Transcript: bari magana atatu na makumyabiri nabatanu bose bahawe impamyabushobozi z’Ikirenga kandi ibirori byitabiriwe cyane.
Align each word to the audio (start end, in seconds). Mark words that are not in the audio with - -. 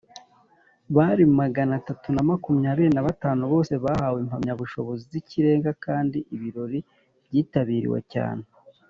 bari 0.95 1.23
magana 1.39 1.73
atatu 1.81 2.07
na 2.15 2.21
makumyabiri 2.29 2.89
nabatanu 2.93 3.41
bose 3.53 3.73
bahawe 3.83 4.17
impamyabushobozi 4.23 5.03
z’Ikirenga 5.11 5.71
kandi 5.85 6.17
ibirori 6.35 6.79
byitabiriwe 7.25 7.99
cyane. 8.13 8.43